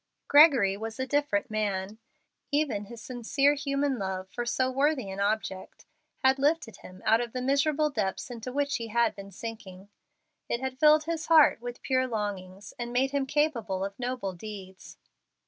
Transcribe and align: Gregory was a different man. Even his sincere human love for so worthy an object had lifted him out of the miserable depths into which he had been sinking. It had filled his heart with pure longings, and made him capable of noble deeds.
Gregory 0.27 0.75
was 0.75 0.99
a 0.99 1.05
different 1.05 1.51
man. 1.51 1.99
Even 2.51 2.85
his 2.85 2.99
sincere 3.03 3.53
human 3.53 3.99
love 3.99 4.27
for 4.31 4.47
so 4.47 4.67
worthy 4.71 5.11
an 5.11 5.19
object 5.19 5.85
had 6.23 6.39
lifted 6.39 6.77
him 6.77 7.03
out 7.05 7.21
of 7.21 7.33
the 7.33 7.39
miserable 7.41 7.91
depths 7.91 8.31
into 8.31 8.51
which 8.51 8.77
he 8.77 8.87
had 8.87 9.13
been 9.15 9.29
sinking. 9.29 9.89
It 10.49 10.59
had 10.59 10.79
filled 10.79 11.03
his 11.03 11.27
heart 11.27 11.61
with 11.61 11.83
pure 11.83 12.07
longings, 12.07 12.73
and 12.79 12.91
made 12.91 13.11
him 13.11 13.27
capable 13.27 13.85
of 13.85 13.93
noble 13.99 14.33
deeds. 14.33 14.97